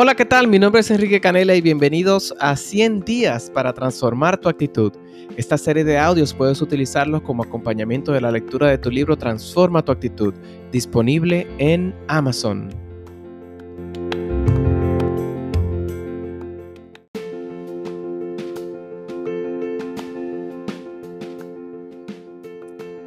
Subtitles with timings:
[0.00, 0.46] Hola, ¿qué tal?
[0.46, 4.92] Mi nombre es Enrique Canela y bienvenidos a 100 días para transformar tu actitud.
[5.36, 9.84] Esta serie de audios puedes utilizarlos como acompañamiento de la lectura de tu libro Transforma
[9.84, 10.32] tu actitud,
[10.70, 12.68] disponible en Amazon.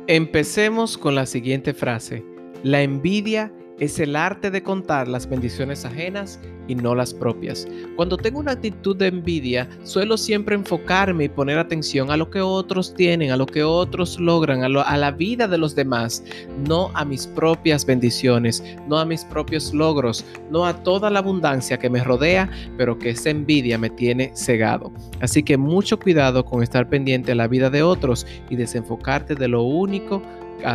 [0.08, 2.26] Empecemos con la siguiente frase.
[2.64, 6.38] La envidia es el arte de contar las bendiciones ajenas
[6.68, 7.68] y no las propias.
[7.96, 12.42] Cuando tengo una actitud de envidia, suelo siempre enfocarme y poner atención a lo que
[12.42, 16.24] otros tienen, a lo que otros logran, a, la vida de los demás,
[16.68, 21.78] no a mis propias bendiciones, no a mis propios logros, no a toda la abundancia
[21.78, 24.92] que me rodea, pero que esa envidia me tiene cegado.
[25.20, 29.48] Así que mucho cuidado con estar pendiente de la vida de otros y desenfocarte de
[29.48, 30.22] lo único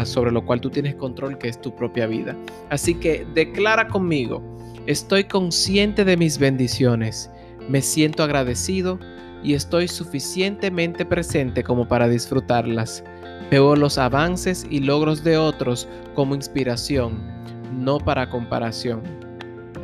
[0.04, 2.36] sobre lo cual tú tienes control, que es tu propia vida.
[2.70, 4.42] Así que declara conmigo,
[4.86, 7.30] estoy consciente de mis bendiciones,
[7.68, 8.98] me siento agradecido
[9.42, 13.04] y estoy suficientemente presente como para disfrutarlas.
[13.50, 17.22] Veo los avances y logros de otros como inspiración,
[17.72, 19.02] no para comparación.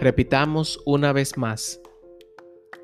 [0.01, 1.81] Repitamos una vez más.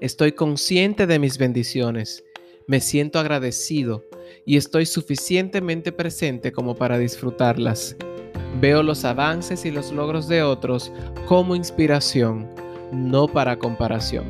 [0.00, 2.24] Estoy consciente de mis bendiciones,
[2.66, 4.04] me siento agradecido
[4.44, 7.96] y estoy suficientemente presente como para disfrutarlas.
[8.60, 10.90] Veo los avances y los logros de otros
[11.26, 12.48] como inspiración,
[12.92, 14.24] no para comparación.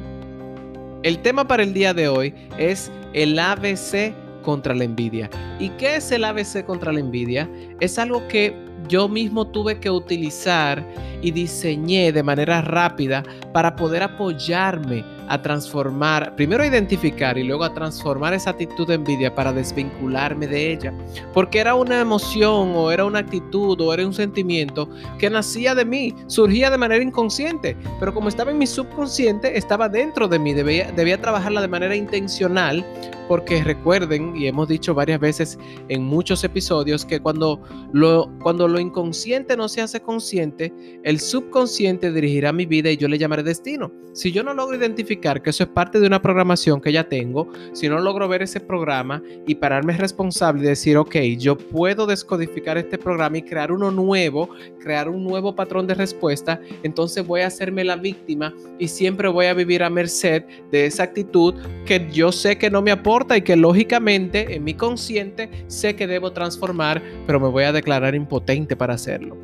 [1.03, 4.12] El tema para el día de hoy es el ABC
[4.43, 5.31] contra la envidia.
[5.59, 7.49] ¿Y qué es el ABC contra la envidia?
[7.81, 8.55] Es algo que
[8.87, 10.84] yo mismo tuve que utilizar
[11.23, 13.23] y diseñé de manera rápida
[13.55, 18.95] para poder apoyarme a transformar, primero a identificar y luego a transformar esa actitud de
[18.95, 20.95] envidia para desvincularme de ella.
[21.33, 25.84] Porque era una emoción o era una actitud o era un sentimiento que nacía de
[25.84, 30.55] mí, surgía de manera inconsciente, pero como estaba en mi subconsciente, estaba dentro de mí,
[30.55, 32.84] debía, debía trabajarla de manera intencional
[33.28, 37.62] porque recuerden, y hemos dicho varias veces en muchos episodios, que cuando
[37.93, 40.72] lo, cuando lo inconsciente no se hace consciente,
[41.05, 43.93] el subconsciente dirigirá mi vida y yo le llamaré destino.
[44.15, 47.51] Si yo no logro identificar que eso es parte de una programación que ya tengo,
[47.73, 52.79] si no logro ver ese programa y pararme responsable y decir, ok, yo puedo descodificar
[52.79, 54.49] este programa y crear uno nuevo,
[54.81, 59.47] crear un nuevo patrón de respuesta, entonces voy a hacerme la víctima y siempre voy
[59.47, 61.55] a vivir a merced de esa actitud
[61.85, 66.06] que yo sé que no me aporta y que lógicamente en mi consciente sé que
[66.06, 69.37] debo transformar, pero me voy a declarar impotente para hacerlo.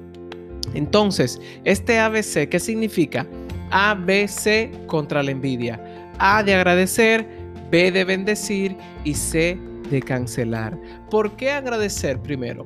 [0.75, 3.27] Entonces, este ABC, ¿qué significa?
[3.71, 5.81] ABC contra la envidia.
[6.19, 7.27] A de agradecer,
[7.71, 9.59] B de bendecir y C
[9.91, 10.79] de cancelar.
[11.11, 12.65] ¿Por qué agradecer primero?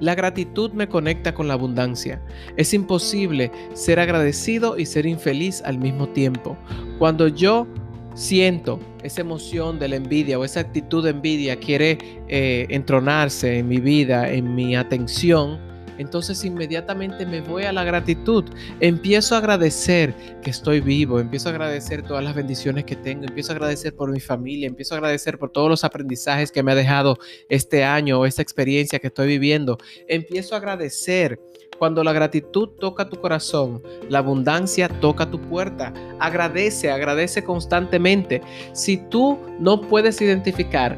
[0.00, 2.20] La gratitud me conecta con la abundancia.
[2.56, 6.56] Es imposible ser agradecido y ser infeliz al mismo tiempo.
[6.98, 7.68] Cuando yo
[8.14, 11.98] siento esa emoción de la envidia o esa actitud de envidia quiere
[12.28, 15.58] eh, entronarse en mi vida, en mi atención,
[15.98, 18.44] entonces inmediatamente me voy a la gratitud.
[18.80, 23.52] Empiezo a agradecer que estoy vivo, empiezo a agradecer todas las bendiciones que tengo, empiezo
[23.52, 26.74] a agradecer por mi familia, empiezo a agradecer por todos los aprendizajes que me ha
[26.76, 29.78] dejado este año o esta experiencia que estoy viviendo.
[30.08, 31.38] Empiezo a agradecer
[31.78, 35.92] cuando la gratitud toca tu corazón, la abundancia toca tu puerta.
[36.20, 38.40] Agradece, agradece constantemente.
[38.72, 40.96] Si tú no puedes identificar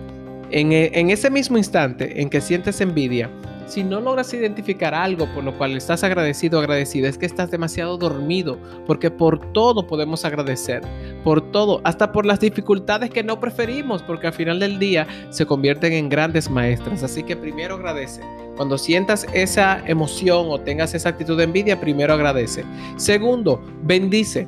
[0.51, 3.31] en, e, ese mismo instante en que sientes envidia,
[3.67, 7.51] si no logras identificar algo por lo cual estás agradecido o agradecida, es que estás
[7.51, 10.83] demasiado dormido, porque por todo podemos agradecer,
[11.23, 15.47] por todo, hasta por las dificultades que no preferimos, porque al final del día se
[15.47, 17.03] convierten en grandes maestras.
[17.03, 18.21] Así que primero agradece.
[18.57, 22.65] Cuando sientas esa emoción o tengas esa actitud de envidia, primero agradece.
[22.97, 24.47] Segundo, bendice.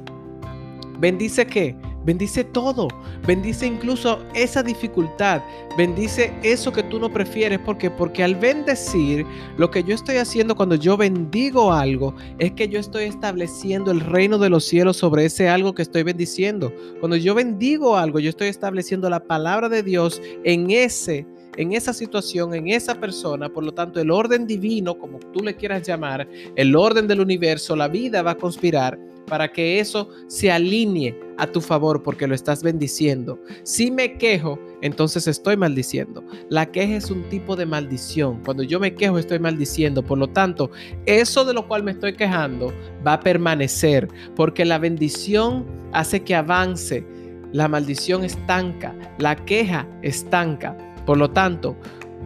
[0.99, 1.77] ¿Bendice qué?
[2.07, 2.87] Bendice todo.
[3.27, 5.43] Bendice incluso esa dificultad.
[5.77, 7.59] Bendice eso que tú no prefieres.
[7.59, 7.91] ¿Por qué?
[7.91, 9.27] Porque al bendecir,
[9.59, 13.99] lo que yo estoy haciendo cuando yo bendigo algo es que yo estoy estableciendo el
[13.99, 16.73] reino de los cielos sobre ese algo que estoy bendiciendo.
[17.01, 21.27] Cuando yo bendigo algo, yo estoy estableciendo la palabra de Dios en ese
[21.57, 23.49] en esa situación, en esa persona.
[23.49, 27.75] Por lo tanto, el orden divino, como tú le quieras llamar, el orden del universo,
[27.75, 32.35] la vida va a conspirar para que eso se alinee a tu favor porque lo
[32.35, 33.39] estás bendiciendo.
[33.63, 36.25] Si me quejo, entonces estoy maldiciendo.
[36.49, 38.43] La queja es un tipo de maldición.
[38.45, 40.03] Cuando yo me quejo, estoy maldiciendo.
[40.03, 40.71] Por lo tanto,
[41.05, 42.73] eso de lo cual me estoy quejando
[43.07, 47.07] va a permanecer porque la bendición hace que avance.
[47.53, 50.77] La maldición estanca, la queja estanca.
[51.07, 51.77] Por lo tanto,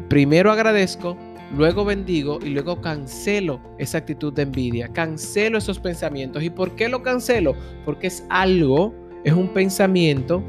[0.08, 1.17] primero agradezco,
[1.56, 6.43] luego bendigo y luego cancelo esa actitud de envidia, cancelo esos pensamientos.
[6.43, 7.55] ¿Y por qué lo cancelo?
[7.85, 8.94] Porque es algo,
[9.25, 10.43] es un pensamiento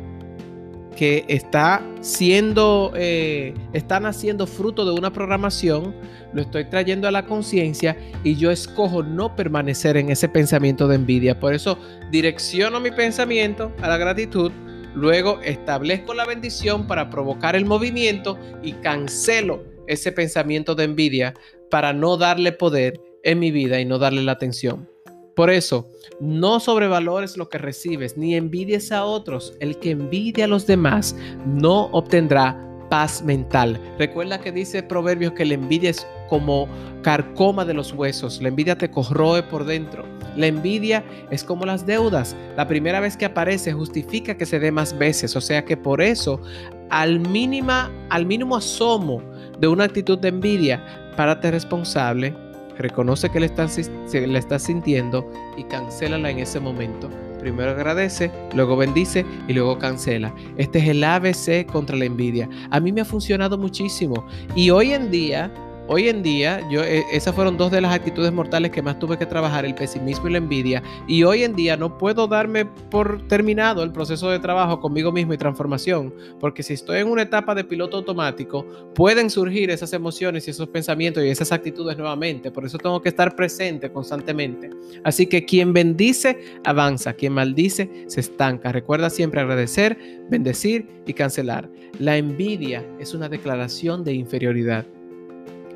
[0.96, 5.96] que está siendo, eh, están haciendo fruto de una programación,
[6.34, 10.96] lo estoy trayendo a la conciencia y yo escojo no permanecer en ese pensamiento de
[10.96, 11.40] envidia.
[11.40, 11.78] Por eso
[12.12, 14.52] direcciono mi pensamiento a la gratitud,
[14.94, 21.34] luego establezco la bendición para provocar el movimiento y cancelo ese pensamiento de envidia
[21.70, 24.90] para no darle poder en mi vida y no darle la atención.
[25.36, 25.90] Por eso,
[26.20, 29.56] no sobrevalores lo que recibes, ni envidies a otros.
[29.60, 31.16] El que envidia a los demás
[31.46, 33.80] no obtendrá paz mental.
[33.98, 36.68] Recuerda que dice Proverbios que la envidia es como
[37.02, 38.42] carcoma de los huesos.
[38.42, 40.04] La envidia te corroe por dentro.
[40.36, 42.36] La envidia es como las deudas.
[42.58, 45.36] La primera vez que aparece justifica que se dé más veces.
[45.38, 46.42] O sea que por eso,
[46.90, 49.24] al, mínima, al mínimo asomo
[49.62, 50.84] de una actitud de envidia,
[51.16, 52.36] párate responsable
[52.82, 57.10] reconoce que le estás, le estás sintiendo y cancélala en ese momento.
[57.40, 60.34] Primero agradece, luego bendice y luego cancela.
[60.58, 62.50] Este es el ABC contra la envidia.
[62.70, 64.26] A mí me ha funcionado muchísimo
[64.56, 65.52] y hoy en día
[65.88, 69.18] Hoy en día, yo, eh, esas fueron dos de las actitudes mortales que más tuve
[69.18, 70.84] que trabajar, el pesimismo y la envidia.
[71.08, 75.34] Y hoy en día no puedo darme por terminado el proceso de trabajo conmigo mismo
[75.34, 80.48] y transformación, porque si estoy en una etapa de piloto automático, pueden surgir esas emociones
[80.48, 82.52] y esos pensamientos y esas actitudes nuevamente.
[82.52, 84.70] Por eso tengo que estar presente constantemente.
[85.04, 87.14] Así que quien bendice, avanza.
[87.14, 88.72] Quien maldice, se estanca.
[88.72, 89.98] Recuerda siempre agradecer,
[90.30, 91.70] bendecir y cancelar.
[92.00, 94.86] La envidia es una declaración de inferioridad.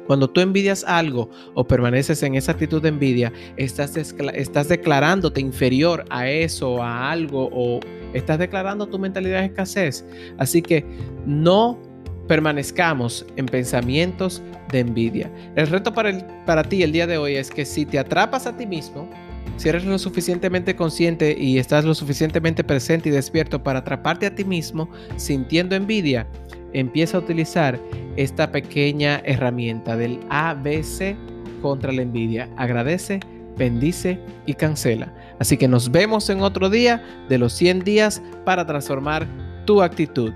[0.08, 6.06] Cuando tú envidias algo o permaneces en esa actitud de envidia, estás, estás declarándote inferior
[6.10, 7.80] a eso, a algo, o
[8.14, 10.06] estás declarando tu mentalidad de escasez.
[10.38, 10.86] Así que
[11.26, 11.80] no
[12.28, 14.42] permanezcamos en pensamientos
[14.72, 15.32] de envidia.
[15.56, 18.58] El reto para, para ti el día de hoy es que si te atrapas a
[18.58, 19.08] ti mismo,
[19.58, 24.36] si eres lo suficientemente consciente y estás lo suficientemente presente y despierto para atraparte a
[24.36, 26.28] ti mismo sintiendo envidia,
[26.80, 27.80] empieza a utilizar
[28.18, 31.16] esta pequeña herramienta del ABC
[31.62, 32.50] contra la envidia.
[32.58, 33.20] Agradece,
[33.58, 35.14] bendice y cancela.
[35.40, 39.26] Así que nos vemos en otro día de los 100 días para transformar
[39.66, 40.34] tu actitud.